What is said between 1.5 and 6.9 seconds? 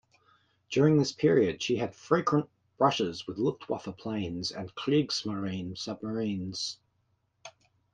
she had frequent brushes with "Luftwaffe" planes and "Kriegsmarine" submarines.